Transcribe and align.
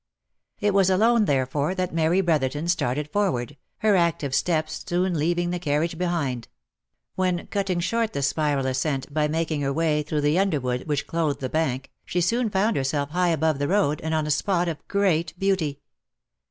It 0.59 0.73
was 0.73 0.89
alone, 0.89 1.25
therefore, 1.25 1.75
that 1.75 1.93
Mary 1.93 2.21
Brotherton 2.21 2.67
started 2.67 3.11
forward, 3.11 3.55
her 3.81 3.95
active 3.95 4.33
steps 4.33 4.83
soon 4.87 5.13
leaving 5.13 5.51
the 5.51 5.59
carriage 5.59 5.95
behind; 5.95 6.47
when 7.13 7.45
cutting 7.51 7.79
short 7.79 8.13
the 8.13 8.23
spiral 8.23 8.65
ascent 8.65 9.13
by 9.13 9.27
making 9.27 9.61
her 9.61 9.71
way 9.71 10.01
through 10.01 10.21
the 10.21 10.39
underwood 10.39 10.85
which 10.87 11.05
clothed 11.05 11.39
the 11.39 11.49
bank, 11.49 11.91
she 12.03 12.19
soon 12.19 12.49
found 12.49 12.77
herself 12.77 13.11
high 13.11 13.29
above 13.29 13.59
the 13.59 13.67
road, 13.67 14.01
and 14.03 14.15
on 14.15 14.25
a 14.25 14.31
spot 14.31 14.67
of 14.67 14.79
great 14.87 15.37
beauty. 15.37 15.81